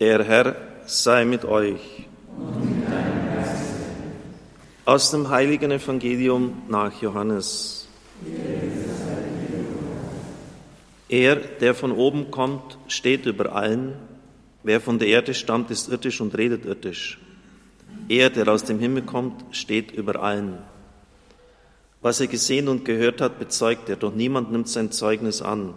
[0.00, 2.08] Der Herr sei mit euch.
[4.84, 7.86] Aus dem heiligen Evangelium nach Johannes.
[11.08, 13.94] Er, der von oben kommt, steht über allen.
[14.64, 17.20] Wer von der Erde stammt, ist irdisch und redet irdisch.
[18.08, 20.58] Er, der aus dem Himmel kommt, steht über allen.
[22.02, 25.74] Was er gesehen und gehört hat, bezeugt er, doch niemand nimmt sein Zeugnis an.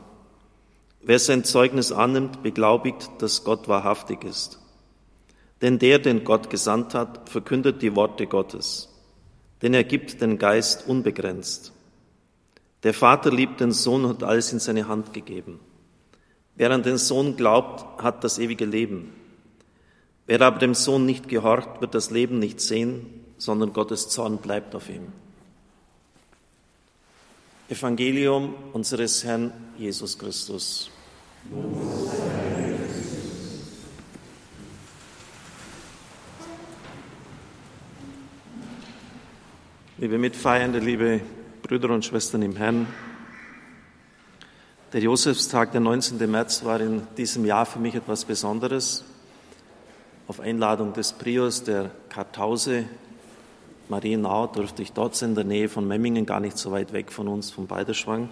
[1.02, 4.60] Wer sein Zeugnis annimmt, beglaubigt, dass Gott wahrhaftig ist.
[5.62, 8.90] Denn der, den Gott gesandt hat, verkündet die Worte Gottes.
[9.62, 11.72] Denn er gibt den Geist unbegrenzt.
[12.84, 15.60] Der Vater liebt den Sohn und hat alles in seine Hand gegeben.
[16.56, 19.14] Wer an den Sohn glaubt, hat das ewige Leben.
[20.26, 24.76] Wer aber dem Sohn nicht gehorcht, wird das Leben nicht sehen, sondern Gottes Zorn bleibt
[24.76, 25.14] auf ihm.
[27.70, 30.90] Evangelium unseres Herrn Jesus Christus.
[39.98, 41.20] Liebe Mitfeiernde, liebe
[41.62, 42.88] Brüder und Schwestern im Herrn,
[44.94, 46.32] der Josefstag, der 19.
[46.32, 49.04] März, war in diesem Jahr für mich etwas Besonderes.
[50.30, 52.86] Auf Einladung des Priors der Kartause
[53.90, 57.28] Marienau durfte ich dort in der Nähe von Memmingen, gar nicht so weit weg von
[57.28, 58.30] uns, von Balderschwang.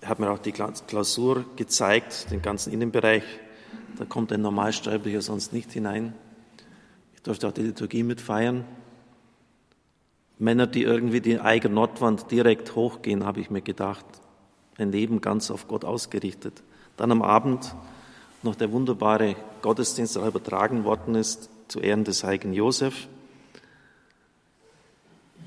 [0.00, 3.22] Er hat mir auch die Klausur gezeigt, den ganzen Innenbereich.
[3.96, 6.14] Da kommt ein Normalsterblicher sonst nicht hinein.
[7.14, 8.64] Ich durfte auch die Liturgie mitfeiern.
[10.38, 14.04] Männer, die irgendwie die eigene Nordwand direkt hochgehen, habe ich mir gedacht.
[14.76, 16.62] Ein Leben ganz auf Gott ausgerichtet.
[16.96, 17.74] Dann am Abend
[18.42, 23.08] noch der wunderbare Gottesdienst, der übertragen worden ist, zu Ehren des heiligen Josef.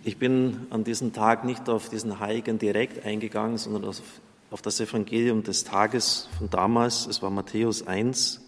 [0.08, 4.02] Ich bin an diesem Tag nicht auf diesen Heiligen direkt eingegangen, sondern auf,
[4.52, 7.08] auf das Evangelium des Tages von damals.
[7.08, 8.40] Es war Matthäus 1.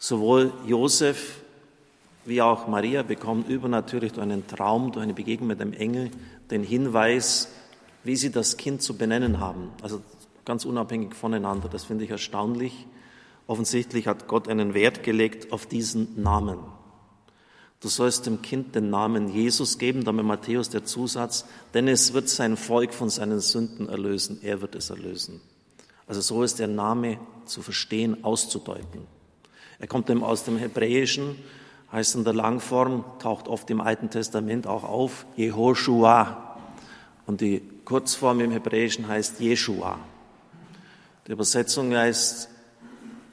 [0.00, 1.42] Sowohl Josef
[2.24, 6.10] wie auch Maria bekommen übernatürlich durch einen Traum, durch eine Begegnung mit einem Engel
[6.50, 7.52] den Hinweis,
[8.02, 9.68] wie sie das Kind zu benennen haben.
[9.80, 10.02] Also
[10.44, 11.68] ganz unabhängig voneinander.
[11.68, 12.88] Das finde ich erstaunlich.
[13.46, 16.58] Offensichtlich hat Gott einen Wert gelegt auf diesen Namen.
[17.84, 22.30] Du sollst dem Kind den Namen Jesus geben, damit Matthäus der Zusatz, denn es wird
[22.30, 25.42] sein Volk von seinen Sünden erlösen, er wird es erlösen.
[26.06, 29.06] Also so ist der Name zu verstehen, auszudeuten.
[29.78, 31.36] Er kommt aus dem Hebräischen,
[31.92, 36.56] heißt in der Langform, taucht oft im Alten Testament auch auf, Jehoshua.
[37.26, 39.98] Und die Kurzform im Hebräischen heißt Jeshua.
[41.26, 42.48] Die Übersetzung heißt,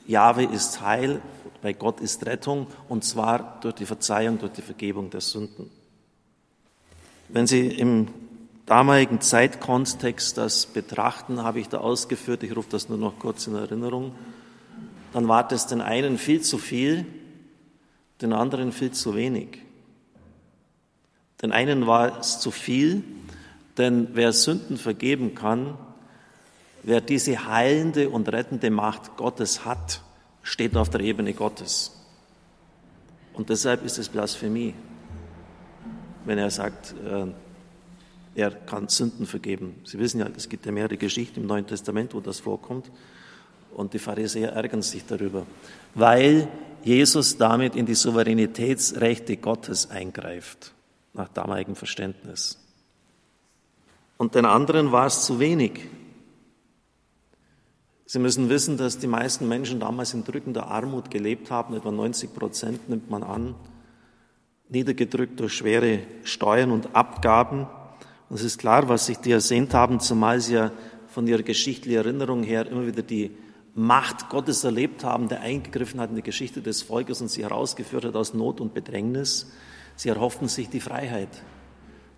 [0.07, 1.21] Jahwe ist Heil
[1.61, 5.69] bei Gott ist Rettung und zwar durch die Verzeihung, durch die Vergebung der Sünden.
[7.29, 8.07] Wenn Sie im
[8.65, 13.55] damaligen Zeitkontext das betrachten, habe ich da ausgeführt, ich rufe das nur noch kurz in
[13.55, 14.13] Erinnerung,
[15.13, 17.05] dann war das den einen viel zu viel,
[18.21, 19.59] den anderen viel zu wenig.
[21.41, 23.03] Den einen war es zu viel,
[23.77, 25.77] denn wer Sünden vergeben kann,
[26.83, 30.01] wer diese heilende und rettende Macht Gottes hat,
[30.43, 31.91] steht auf der Ebene Gottes.
[33.33, 34.73] Und deshalb ist es Blasphemie,
[36.25, 37.27] wenn er sagt, äh,
[38.35, 39.75] er kann Sünden vergeben.
[39.83, 42.91] Sie wissen ja, es gibt ja mehrere Geschichten im Neuen Testament, wo das vorkommt.
[43.75, 45.45] Und die Pharisäer ärgern sich darüber,
[45.95, 46.47] weil
[46.83, 50.73] Jesus damit in die Souveränitätsrechte Gottes eingreift,
[51.13, 52.57] nach damaligem Verständnis.
[54.17, 55.87] Und den anderen war es zu wenig.
[58.11, 62.33] Sie müssen wissen, dass die meisten Menschen damals in drückender Armut gelebt haben, etwa 90
[62.33, 63.55] Prozent nimmt man an,
[64.67, 67.67] niedergedrückt durch schwere Steuern und Abgaben.
[68.27, 70.71] Und es ist klar, was sich die ersehnt haben, zumal sie ja
[71.07, 73.31] von ihrer geschichtlichen Erinnerung her immer wieder die
[73.75, 78.03] Macht Gottes erlebt haben, der eingegriffen hat in die Geschichte des Volkes und sie herausgeführt
[78.03, 79.53] hat aus Not und Bedrängnis.
[79.95, 81.29] Sie erhofften sich die Freiheit.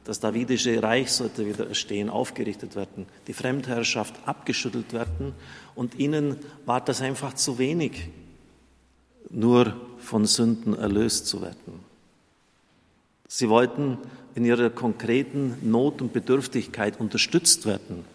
[0.06, 5.34] Das davidische Reich sollte wieder erstehen, aufgerichtet werden, die Fremdherrschaft abgeschüttelt werden.
[5.76, 8.10] Und ihnen war das einfach zu wenig,
[9.30, 11.80] nur von Sünden erlöst zu werden.
[13.28, 13.98] Sie wollten
[14.36, 18.06] in ihrer konkreten Not und Bedürftigkeit unterstützt werden,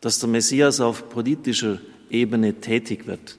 [0.00, 1.80] dass der Messias auf politischer
[2.10, 3.38] Ebene tätig wird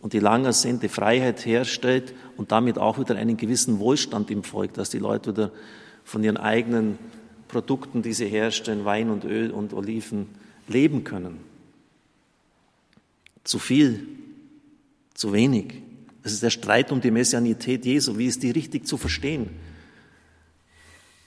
[0.00, 4.74] und die lang ersehnte Freiheit herstellt und damit auch wieder einen gewissen Wohlstand im Volk,
[4.74, 5.50] dass die Leute wieder
[6.10, 6.98] von ihren eigenen
[7.46, 10.26] Produkten, die sie herstellen, Wein und Öl und Oliven,
[10.66, 11.38] leben können.
[13.44, 14.08] Zu viel,
[15.14, 15.74] zu wenig.
[16.24, 18.18] Es ist der Streit um die Messianität Jesu.
[18.18, 19.50] Wie ist die richtig zu verstehen?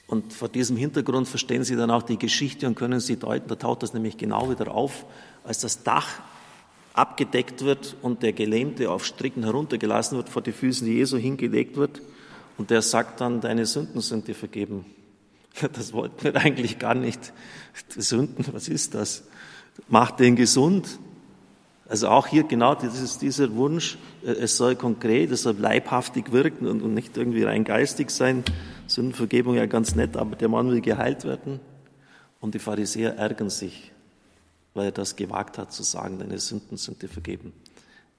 [0.06, 3.48] Und vor diesem Hintergrund verstehen Sie dann auch die Geschichte und können sie deuten.
[3.48, 5.06] Da taucht das nämlich genau wieder auf,
[5.46, 6.22] als das Dach
[6.94, 12.02] abgedeckt wird und der Gelähmte auf Stricken heruntergelassen wird, vor die Füße Jesu hingelegt wird
[12.58, 14.86] und der sagt dann, deine Sünden sind dir vergeben.
[15.74, 17.32] Das wollten wir eigentlich gar nicht.
[17.90, 19.24] Sünden, was ist das?
[19.88, 21.00] Macht den gesund.
[21.88, 26.66] Also auch hier genau dieses, dieser Wunsch, äh, es soll konkret, es soll leibhaftig wirken
[26.66, 28.44] und, und nicht irgendwie rein geistig sein.
[28.88, 31.60] Sündenvergebung ja ganz nett, aber der Mann will geheilt werden.
[32.40, 33.92] Und die Pharisäer ärgern sich,
[34.74, 37.54] weil er das gewagt hat zu sagen, deine Sünden sind dir vergeben.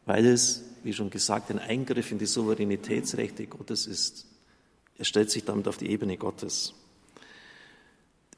[0.07, 4.27] Weil es, wie schon gesagt, ein Eingriff in die Souveränitätsrechte Gottes ist.
[4.99, 6.75] Er stellt sich damit auf die Ebene Gottes.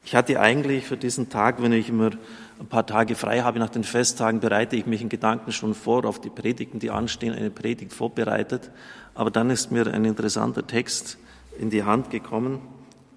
[0.07, 2.13] Ich hatte eigentlich für diesen Tag, wenn ich immer
[2.61, 6.05] ein paar Tage frei habe nach den Festtagen, bereite ich mich in Gedanken schon vor
[6.05, 8.71] auf die Predigten, die anstehen, eine Predigt vorbereitet.
[9.15, 11.19] Aber dann ist mir ein interessanter Text
[11.59, 12.61] in die Hand gekommen.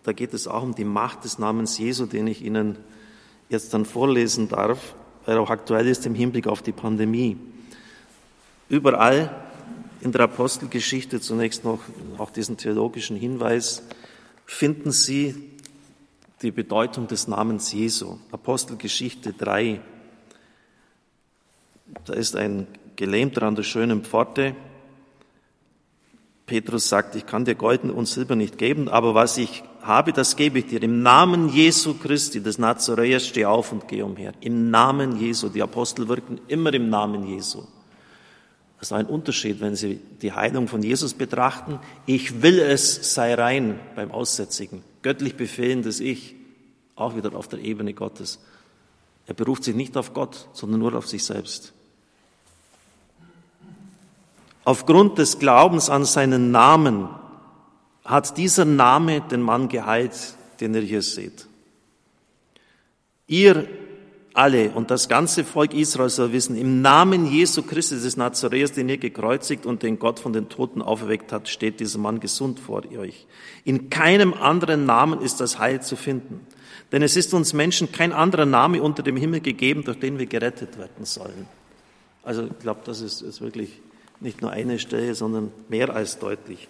[0.04, 2.78] Da geht es auch um die Macht des Namens Jesu, den ich Ihnen
[3.50, 4.96] jetzt dann vorlesen darf,
[5.26, 7.38] weil er auch aktuell ist im Hinblick auf die Pandemie.
[8.70, 9.36] Überall
[10.02, 11.80] in der Apostelgeschichte zunächst noch
[12.20, 13.82] auch diesen theologischen Hinweis
[14.46, 15.36] finden Sie
[16.44, 18.18] die Bedeutung des Namens Jesu.
[18.32, 19.82] Apostelgeschichte 3.
[22.06, 24.56] Da ist ein Gelähmter an der schönen Pforte.
[26.46, 30.36] Petrus sagt, ich kann dir Gold und Silber nicht geben, aber was ich habe, das
[30.36, 30.82] gebe ich dir.
[30.84, 34.34] Im Namen Jesu Christi des Nazaräers steh auf und geh umher.
[34.42, 35.50] Im Namen Jesu.
[35.50, 37.64] Die Apostel wirken immer im Namen Jesu.
[38.80, 41.80] Das ist ein Unterschied, wenn Sie die Heilung von Jesus betrachten.
[42.06, 46.36] Ich will es, sei rein beim Aussätzigen göttlich befehlendes Ich,
[46.96, 48.40] auch wieder auf der Ebene Gottes.
[49.28, 51.74] Er beruft sich nicht auf Gott, sondern nur auf sich selbst.
[54.66, 57.10] Aufgrund des Glaubens an seinen Namen
[58.04, 61.48] hat dieser Name den Mann geheilt, den ihr hier seht.
[63.28, 63.68] Ihr
[64.40, 68.88] alle und das ganze Volk Israel soll wissen, im Namen Jesu Christi des Nazareas, den
[68.88, 72.84] ihr gekreuzigt und den Gott von den Toten auferweckt hat, steht dieser Mann gesund vor
[72.98, 73.28] euch.
[73.66, 76.40] In keinem anderen Namen ist das Heil zu finden.
[76.94, 80.26] Denn es ist uns Menschen kein anderer Name unter dem Himmel gegeben, durch den wir
[80.26, 81.46] gerettet werden sollen.
[82.24, 83.82] Also ich glaube, das ist, ist wirklich
[84.22, 86.70] nicht nur eine Stelle, sondern mehr als deutlich.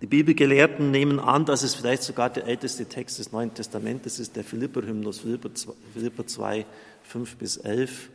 [0.00, 4.36] Die Bibelgelehrten nehmen an, dass es vielleicht sogar der älteste Text des Neuen Testamentes ist,
[4.36, 6.66] der Philipper-Hymnus, Philipper 2,
[7.02, 8.10] 5 bis 11.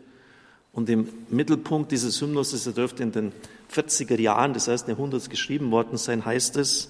[0.71, 3.31] Und im Mittelpunkt dieses Hymnus, er dürfte in den
[3.71, 6.89] 40er Jahren des ersten Jahrhunderts geschrieben worden sein, heißt es,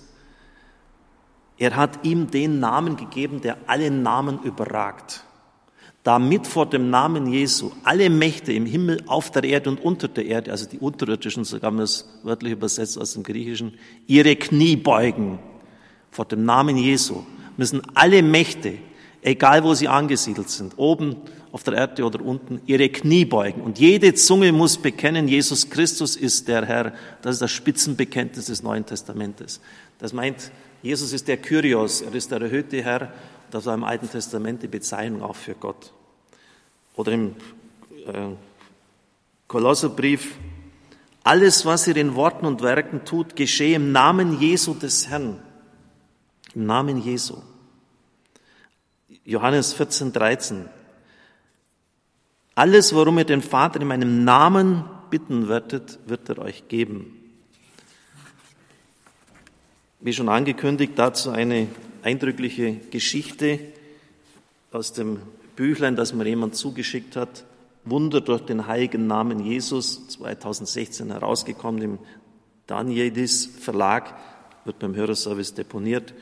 [1.58, 5.24] er hat ihm den Namen gegeben, der alle Namen überragt
[6.04, 10.26] damit vor dem Namen Jesu alle Mächte im Himmel, auf der Erde und unter der
[10.26, 14.76] Erde, also die unterirdischen, so haben wir es wörtlich übersetzt aus dem Griechischen, ihre Knie
[14.76, 15.40] beugen.
[16.12, 17.24] Vor dem Namen Jesu
[17.56, 18.74] müssen alle Mächte,
[19.22, 21.16] egal wo sie angesiedelt sind, oben
[21.54, 23.62] auf der Erde oder unten, ihre Knie beugen.
[23.62, 26.94] Und jede Zunge muss bekennen, Jesus Christus ist der Herr.
[27.22, 29.62] Das ist das Spitzenbekenntnis des Neuen Testamentes.
[30.00, 30.52] Das meint,
[30.82, 33.14] Jesus ist der Kyrios, er ist der erhöhte Herr
[33.54, 35.94] das war im Alten Testament die Bezeichnung auch für Gott.
[36.96, 37.36] Oder im
[38.08, 38.30] äh,
[39.48, 40.36] Kolosserbrief,
[41.24, 45.40] alles, was ihr in Worten und Werken tut, geschehe im Namen Jesu des Herrn.
[46.56, 47.38] Im Namen Jesu.
[49.24, 50.70] Johannes 14, 13.
[52.56, 57.20] Alles, worum ihr den Vater in meinem Namen bitten werdet, wird er euch geben.
[60.00, 61.68] Wie schon angekündigt, dazu eine
[62.04, 63.60] eindrückliche Geschichte
[64.72, 65.20] aus dem
[65.56, 67.46] Büchlein, das mir jemand zugeschickt hat.
[67.86, 72.00] Wunder durch den heiligen Namen Jesus, 2016 herausgekommen im
[72.68, 74.16] Danielis Verlag,
[74.66, 76.14] wird beim Hörerservice deponiert,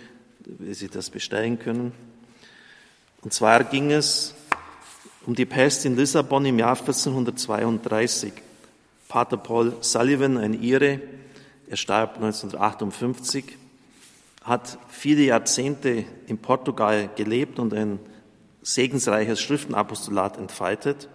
[0.45, 1.91] wie Sie das bestellen können.
[3.21, 4.33] Und zwar ging es
[5.27, 8.33] um die Pest in Lissabon im Jahr 1432.
[9.07, 10.99] Pater Paul Sullivan, ein Ire,
[11.67, 13.57] er starb 1958,
[14.41, 17.99] hat viele Jahrzehnte in Portugal gelebt und ein
[18.63, 21.09] segensreiches Schriftenapostolat entfaltet.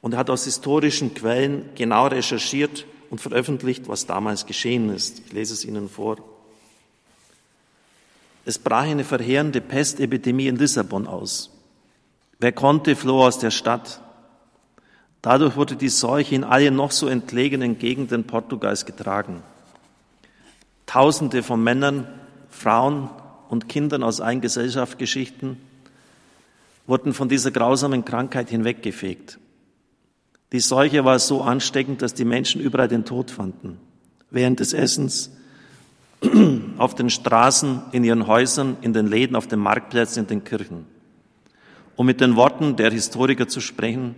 [0.00, 5.20] Und er hat aus historischen Quellen genau recherchiert und veröffentlicht, was damals geschehen ist.
[5.26, 6.18] Ich lese es Ihnen vor.
[8.44, 11.50] Es brach eine verheerende Pestepidemie in Lissabon aus.
[12.38, 14.00] Wer konnte, floh aus der Stadt.
[15.22, 19.42] Dadurch wurde die Seuche in alle noch so entlegenen Gegenden Portugals getragen.
[20.84, 22.06] Tausende von Männern
[22.56, 23.10] Frauen
[23.48, 25.58] und Kindern aus allen Gesellschaftsgeschichten
[26.86, 29.38] wurden von dieser grausamen Krankheit hinweggefegt.
[30.52, 33.78] Die Seuche war so ansteckend, dass die Menschen überall den Tod fanden.
[34.30, 35.30] Während des Essens,
[36.78, 40.86] auf den Straßen, in ihren Häusern, in den Läden, auf den Marktplätzen, in den Kirchen.
[41.96, 44.14] Um mit den Worten der Historiker zu sprechen,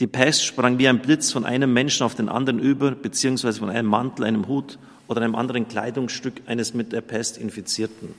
[0.00, 3.70] Die Pest sprang wie ein Blitz von einem Menschen auf den anderen über, beziehungsweise von
[3.70, 4.78] einem Mantel, einem Hut
[5.12, 8.14] oder einem anderen Kleidungsstück eines mit der Pest Infizierten.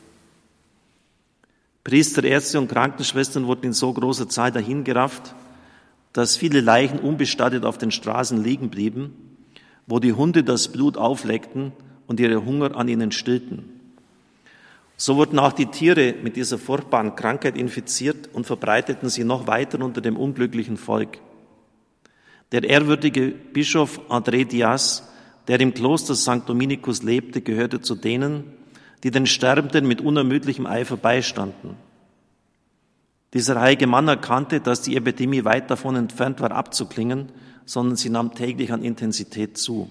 [1.84, 5.36] Priester, Ärzte und Krankenschwestern wurden in so großer Zahl dahingerafft,
[6.14, 9.14] dass viele Leichen unbestattet auf den Straßen liegen blieben,
[9.88, 11.74] wo die Hunde das Blut aufleckten
[12.08, 13.70] und ihre Hunger an ihnen stillten.
[14.96, 19.84] So wurden auch die Tiere mit dieser furchtbaren Krankheit infiziert und verbreiteten sie noch weiter
[19.84, 21.18] unter dem unglücklichen Volk.
[22.52, 25.10] Der ehrwürdige Bischof André Diaz,
[25.48, 26.42] der im Kloster St.
[26.48, 28.46] Dominikus lebte, gehörte zu denen,
[29.04, 31.76] die den Sterbenden mit unermüdlichem Eifer beistanden.
[33.34, 37.32] Dieser heilige Mann erkannte, dass die Epidemie weit davon entfernt war abzuklingen,
[37.66, 39.90] sondern sie nahm täglich an Intensität zu.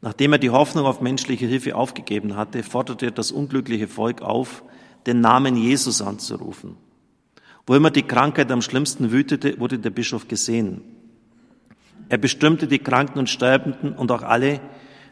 [0.00, 4.62] Nachdem er die Hoffnung auf menschliche Hilfe aufgegeben hatte, forderte er das unglückliche Volk auf,
[5.06, 6.76] den Namen Jesus anzurufen.
[7.66, 10.82] Wo immer die Krankheit am schlimmsten wütete, wurde der Bischof gesehen.
[12.08, 14.60] Er bestimmte die Kranken und Sterbenden und auch alle,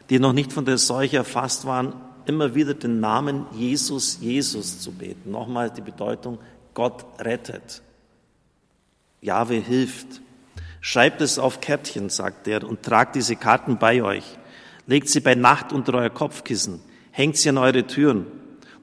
[0.09, 1.93] die noch nicht von der Seuche erfasst waren,
[2.25, 5.31] immer wieder den Namen Jesus, Jesus zu beten.
[5.31, 6.39] Nochmal die Bedeutung,
[6.73, 7.81] Gott rettet.
[9.21, 10.21] Jahwe hilft.
[10.81, 14.37] Schreibt es auf Kärtchen, sagt er, und tragt diese Karten bei euch.
[14.85, 16.81] Legt sie bei Nacht unter euer Kopfkissen.
[17.11, 18.27] Hängt sie an eure Türen.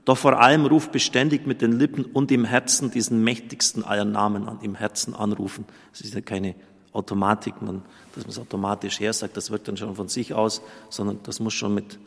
[0.07, 4.49] Doch vor allem ruft beständig mit den Lippen und im Herzen diesen mächtigsten aller Namen
[4.49, 5.67] an, im Herzen anrufen.
[5.93, 6.55] Es ist ja keine
[6.93, 7.83] Automatik, man,
[8.15, 11.55] dass man es automatisch hersagt, das wird dann schon von sich aus, sondern das muss
[11.55, 11.99] schon mit,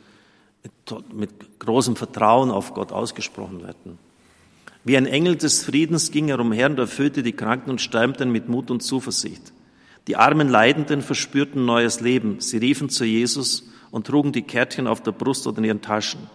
[0.63, 3.97] mit, mit großem Vertrauen auf Gott ausgesprochen werden.
[4.83, 8.49] Wie ein Engel des Friedens ging er umher und erfüllte die Kranken und Sterbenden mit
[8.49, 9.53] Mut und Zuversicht.
[10.07, 12.41] Die armen Leidenden verspürten neues Leben.
[12.41, 16.27] Sie riefen zu Jesus und trugen die Kärtchen auf der Brust oder in ihren Taschen.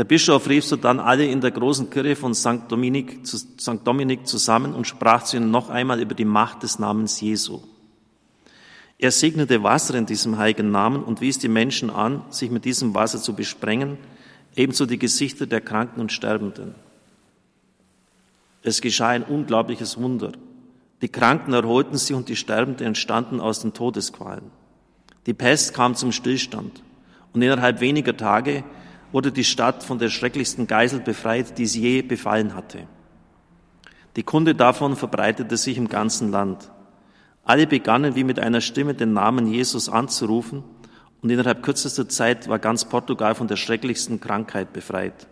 [0.00, 2.60] Der Bischof rief so dann alle in der großen Kirche von St.
[2.68, 3.80] Dominik, St.
[3.84, 7.60] Dominik zusammen und sprach zu ihnen noch einmal über die Macht des Namens Jesu.
[8.96, 12.94] Er segnete Wasser in diesem heiligen Namen und wies die Menschen an, sich mit diesem
[12.94, 13.98] Wasser zu besprengen,
[14.56, 16.74] ebenso die Gesichter der Kranken und Sterbenden.
[18.62, 20.32] Es geschah ein unglaubliches Wunder.
[21.02, 24.50] Die Kranken erholten sich und die Sterbenden entstanden aus den Todesqualen.
[25.26, 26.82] Die Pest kam zum Stillstand
[27.34, 28.64] und innerhalb weniger Tage
[29.12, 32.86] wurde die Stadt von der schrecklichsten Geisel befreit, die sie je befallen hatte.
[34.16, 36.70] Die Kunde davon verbreitete sich im ganzen Land.
[37.44, 40.62] Alle begannen wie mit einer Stimme den Namen Jesus anzurufen
[41.22, 45.26] und innerhalb kürzester Zeit war ganz Portugal von der schrecklichsten Krankheit befreit.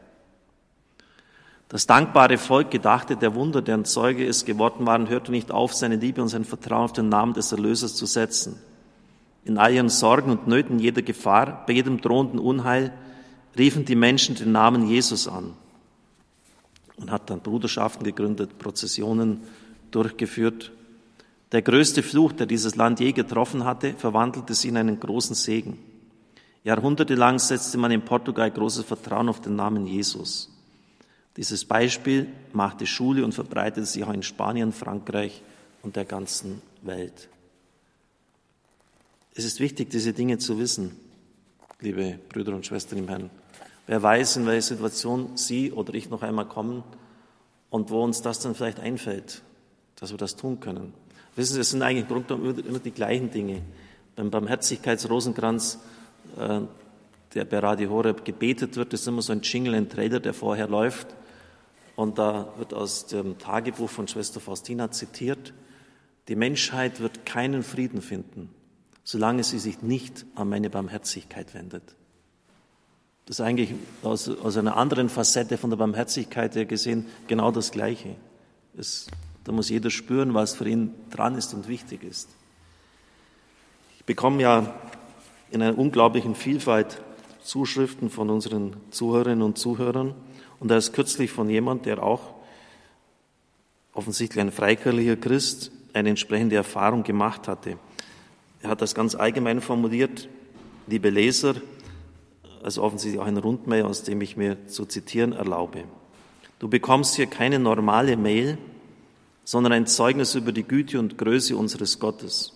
[1.69, 5.97] Das dankbare Volk gedachte der Wunder, deren Zeuge es geworden waren, hörte nicht auf, seine
[5.97, 8.59] Liebe und sein Vertrauen auf den Namen des Erlösers zu setzen.
[9.45, 12.93] In all ihren Sorgen und Nöten, jeder Gefahr, bei jedem drohenden Unheil
[13.57, 15.55] riefen die Menschen den Namen Jesus an.
[16.99, 19.40] Man hat dann Bruderschaften gegründet, Prozessionen
[19.90, 20.73] durchgeführt.
[21.52, 25.78] Der größte Fluch, der dieses Land je getroffen hatte, verwandelte sich in einen großen Segen.
[26.64, 30.50] Jahrhundertelang setzte man in Portugal großes Vertrauen auf den Namen Jesus.
[31.37, 35.40] Dieses Beispiel machte Schule und verbreitete sich auch in Spanien, Frankreich
[35.83, 37.28] und der ganzen Welt.
[39.35, 40.97] Es ist wichtig, diese Dinge zu wissen,
[41.81, 43.31] liebe Brüder und Schwestern im Herrn.
[43.87, 46.83] Wer weiß, in welche Situation Sie oder ich noch einmal kommen
[47.71, 49.43] und wo uns das dann vielleicht einfällt,
[49.97, 50.93] dass wir das tun können.
[51.37, 52.09] Wissen Sie, es sind eigentlich
[52.67, 53.63] immer die gleichen Dinge.
[54.17, 55.79] Beim Barmherzigkeitsrosenkranz,
[56.37, 56.61] äh,
[57.35, 60.67] der bei Radio Horeb gebetet wird, ist immer so ein Jingle, ein Trailer, der vorher
[60.67, 61.07] läuft.
[61.95, 65.53] Und da wird aus dem Tagebuch von Schwester Faustina zitiert,
[66.27, 68.51] die Menschheit wird keinen Frieden finden,
[69.09, 71.83] solange sie sich nicht an meine Barmherzigkeit wendet.
[73.25, 73.73] Das ist eigentlich
[74.03, 78.17] aus, aus einer anderen Facette von der Barmherzigkeit her gesehen genau das Gleiche.
[78.77, 79.07] Es,
[79.45, 82.29] da muss jeder spüren, was für ihn dran ist und wichtig ist.
[83.97, 84.75] Ich bekomme ja
[85.50, 87.00] in einer unglaublichen Vielfalt
[87.41, 90.15] Zuschriften von unseren Zuhörerinnen und Zuhörern.
[90.61, 92.35] Und da ist kürzlich von jemand, der auch
[93.95, 97.79] offensichtlich ein freikirchlicher Christ eine entsprechende Erfahrung gemacht hatte.
[98.61, 100.29] Er hat das ganz allgemein formuliert,
[100.87, 101.55] liebe Leser,
[102.62, 105.85] also offensichtlich auch ein Rundmail, aus dem ich mir zu zitieren erlaube.
[106.59, 108.59] Du bekommst hier keine normale Mail,
[109.45, 112.53] sondern ein Zeugnis über die Güte und Größe unseres Gottes.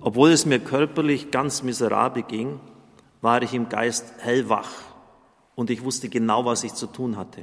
[0.00, 2.60] Obwohl es mir körperlich ganz miserabel ging,
[3.22, 4.70] war ich im Geist hellwach
[5.54, 7.42] und ich wusste genau, was ich zu tun hatte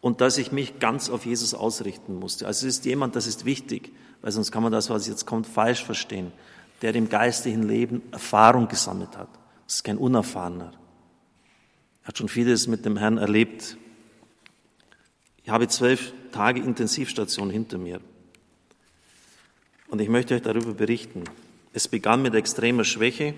[0.00, 2.46] und dass ich mich ganz auf Jesus ausrichten musste.
[2.46, 5.46] Also es ist jemand, das ist wichtig, weil sonst kann man das, was jetzt kommt,
[5.46, 6.32] falsch verstehen,
[6.80, 9.28] der im geistlichen Leben Erfahrung gesammelt hat.
[9.66, 10.72] Das ist kein Unerfahrener.
[12.02, 13.76] Er hat schon vieles mit dem Herrn erlebt.
[15.42, 18.00] Ich habe zwölf Tage Intensivstation hinter mir.
[19.88, 21.24] Und ich möchte euch darüber berichten.
[21.72, 23.34] Es begann mit extremer Schwäche,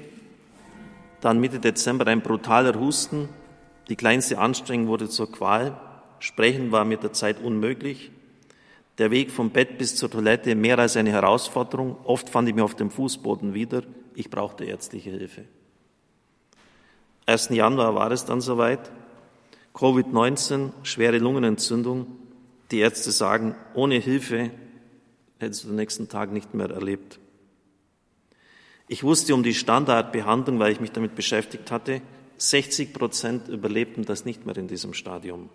[1.21, 3.29] dann Mitte Dezember ein brutaler Husten,
[3.89, 5.81] die kleinste Anstrengung wurde zur Qual,
[6.19, 8.11] Sprechen war mit der Zeit unmöglich,
[8.99, 12.65] der Weg vom Bett bis zur Toilette mehr als eine Herausforderung, oft fand ich mich
[12.65, 13.83] auf dem Fußboden wieder,
[14.15, 15.45] ich brauchte ärztliche Hilfe.
[17.27, 17.49] 1.
[17.51, 18.93] Januar war es dann soweit,
[19.75, 22.07] Covid-19, schwere Lungenentzündung,
[22.71, 24.51] die Ärzte sagen, ohne Hilfe
[25.39, 27.19] hättest du den nächsten Tag nicht mehr erlebt.
[28.87, 32.03] Ich wusste um die Standardbehandlung, weil ich mich damit beschäftigt hatte.
[32.37, 35.49] 60 Prozent überlebten das nicht mehr in diesem Stadium.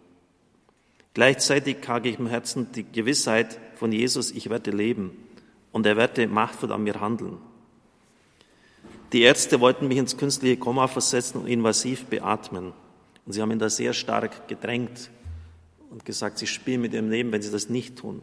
[1.20, 5.12] Gleichzeitig trage ich im Herzen die Gewissheit von Jesus, ich werde leben
[5.74, 7.40] und er werde machtvoll an mir handeln.
[9.12, 12.72] Die Ärzte wollten mich ins künstliche Koma versetzen und invasiv beatmen.
[13.26, 15.12] Und sie haben ihn da sehr stark gedrängt
[15.90, 18.22] und gesagt, sie spielen mit ihrem Leben, wenn sie das nicht tun.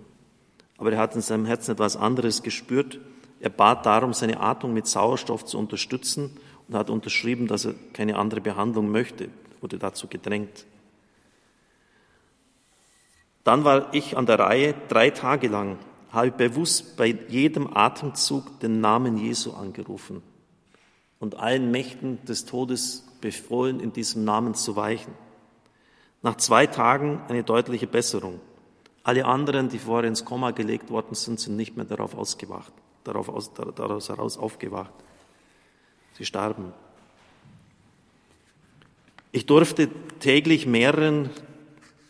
[0.79, 2.99] Aber er hat in seinem Herzen etwas anderes gespürt.
[3.41, 6.31] Er bat darum, seine Atmung mit Sauerstoff zu unterstützen
[6.67, 9.29] und hat unterschrieben, dass er keine andere Behandlung möchte,
[9.61, 10.65] wurde dazu gedrängt.
[13.47, 15.79] Dann war ich an der Reihe, drei Tage lang
[16.11, 20.21] habe bewusst bei jedem Atemzug den Namen Jesu angerufen
[21.21, 25.15] und allen Mächten des Todes befohlen, in diesem Namen zu weichen.
[26.23, 28.41] Nach zwei Tagen eine deutliche Besserung.
[29.05, 32.73] Alle anderen, die vorher ins Koma gelegt worden sind, sind nicht mehr darauf ausgewacht,
[33.05, 34.93] darauf aus, daraus heraus aufgewacht.
[36.15, 36.73] Sie starben.
[39.31, 39.89] Ich durfte
[40.19, 41.31] täglich mehreren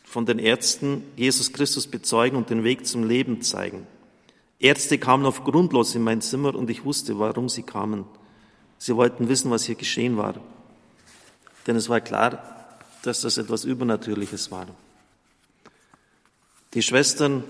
[0.06, 3.86] von den Ärzten Jesus Christus bezeugen und den Weg zum Leben zeigen.
[4.60, 8.04] Ärzte kamen auf grundlos in mein Zimmer und ich wusste, warum sie kamen.
[8.78, 10.36] Sie wollten wissen, was hier geschehen war.
[11.66, 14.68] Denn es war klar, dass das etwas Übernatürliches war.
[16.72, 17.42] Die Schwestern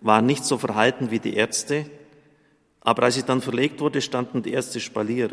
[0.00, 1.90] waren nicht so verhalten wie die Ärzte,
[2.80, 5.30] aber als ich dann verlegt wurde, standen die Ärzte Spalier.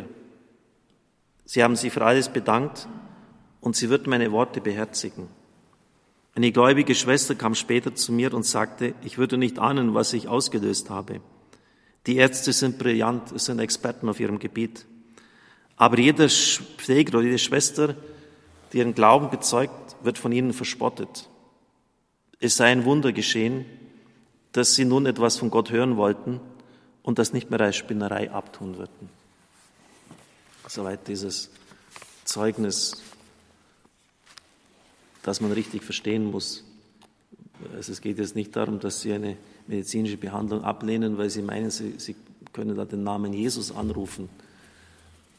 [1.45, 2.87] Sie haben sich für alles bedankt
[3.61, 5.29] und sie wird meine Worte beherzigen.
[6.37, 10.29] Eine gläubige Schwester kam später zu mir und sagte, ich würde nicht ahnen, was ich
[10.29, 11.19] ausgelöst habe.
[12.05, 14.85] Die Ärzte sind brillant, sind Experten auf ihrem Gebiet.
[15.75, 17.95] Aber jeder Pfleger oder jede Schwester,
[18.71, 21.27] die ihren Glauben bezeugt, wird von ihnen verspottet
[22.39, 23.65] es sei ein Wunder geschehen,
[24.51, 26.39] dass sie nun etwas von Gott hören wollten
[27.03, 29.09] und das nicht mehr als Spinnerei abtun würden.
[30.67, 31.49] Soweit dieses
[32.25, 33.01] Zeugnis,
[35.27, 36.63] das man richtig verstehen muss.
[37.75, 39.35] Also es geht jetzt nicht darum, dass sie eine
[39.67, 42.15] medizinische Behandlung ablehnen, weil sie meinen, sie, sie
[42.53, 44.29] können da den Namen Jesus anrufen.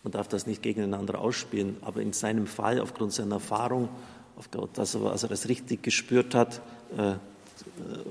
[0.03, 3.88] Man darf das nicht gegeneinander ausspielen, aber in seinem Fall, aufgrund seiner Erfahrung,
[4.37, 6.61] aufgrund, dass er, als er das richtig gespürt hat,
[6.96, 7.14] äh,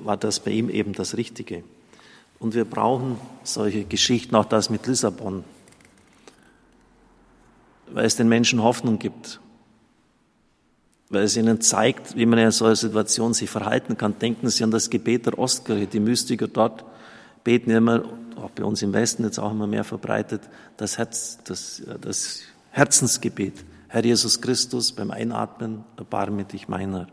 [0.03, 1.63] war das bei ihm eben das Richtige.
[2.39, 5.43] Und wir brauchen solche Geschichten, auch das mit Lissabon,
[7.91, 9.39] weil es den Menschen Hoffnung gibt,
[11.09, 14.19] weil es ihnen zeigt, wie man in so einer Situation sich verhalten kann.
[14.19, 15.87] Denken Sie an das Gebet der Ostkirche.
[15.87, 16.83] Die Mystiker dort
[17.43, 18.03] beten immer,
[18.35, 20.41] auch bei uns im Westen jetzt auch immer mehr verbreitet,
[20.75, 22.41] das, Herz, das, das
[22.71, 23.53] Herzensgebet.
[23.87, 27.07] Herr Jesus Christus, beim Einatmen, erbarme dich meiner.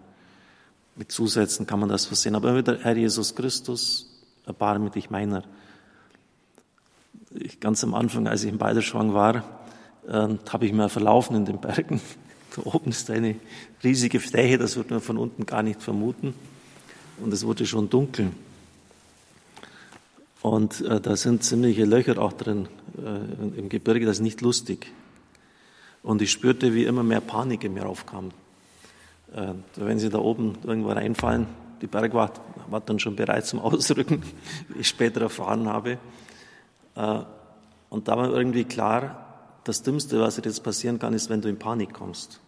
[0.97, 2.35] Mit Zusätzen kann man das versehen.
[2.35, 4.11] Aber wieder, Herr Jesus Christus,
[4.45, 5.45] erbarme dich meiner.
[7.33, 9.45] Ich, ganz am Anfang, als ich in Balderschwang war,
[10.09, 12.01] äh, habe ich mir verlaufen in den Bergen.
[12.55, 13.35] Da oben ist eine
[13.83, 16.35] riesige Fläche, das wird man von unten gar nicht vermuten.
[17.21, 18.31] Und es wurde schon dunkel.
[20.41, 24.93] Und äh, da sind ziemliche Löcher auch drin äh, im Gebirge, das ist nicht lustig.
[26.03, 28.31] Und ich spürte, wie immer mehr Panik in mir aufkam.
[29.35, 31.47] Äh, wenn sie da oben irgendwo reinfallen,
[31.81, 34.23] die Bergwacht war dann schon bereit zum Ausrücken,
[34.69, 35.99] wie ich später erfahren habe.
[36.95, 37.21] Äh,
[37.89, 39.25] und da war irgendwie klar,
[39.65, 42.41] das Dümmste, was jetzt passieren kann, ist, wenn du in Panik kommst.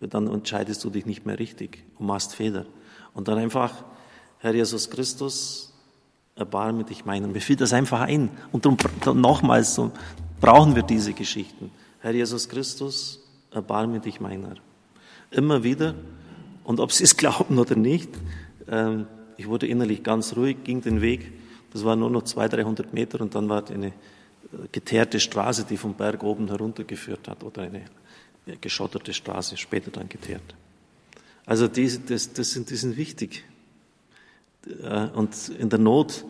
[0.00, 2.66] Dann entscheidest du dich nicht mehr richtig und machst Fehler.
[3.12, 3.84] Und dann einfach,
[4.38, 5.74] Herr Jesus Christus,
[6.36, 7.32] erbarme dich meinen.
[7.32, 8.30] Mir fiel das einfach ein.
[8.50, 8.78] Und darum,
[9.20, 9.90] nochmals, so
[10.40, 11.70] brauchen wir diese Geschichten.
[12.00, 14.54] Herr Jesus Christus, erbarme dich meiner
[15.30, 15.94] immer wieder.
[16.64, 18.10] Und ob sie es glauben oder nicht,
[18.68, 21.32] ähm, ich wurde innerlich ganz ruhig, ging den Weg.
[21.72, 23.92] Das waren nur noch 200, 300 Meter und dann war eine äh,
[24.70, 27.82] geteerte Straße, die vom Berg oben heruntergeführt hat oder eine
[28.56, 30.54] geschotterte Straße, später dann geteert.
[31.46, 33.44] Also die, das, das sind, die sind wichtig.
[34.82, 36.24] Äh, und in der Not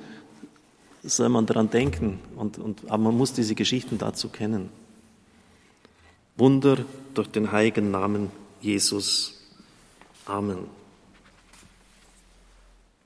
[1.03, 4.69] soll man daran denken, und, und, aber man muss diese Geschichten dazu kennen.
[6.37, 8.31] Wunder durch den heiligen Namen
[8.61, 9.41] Jesus.
[10.27, 10.80] Amen.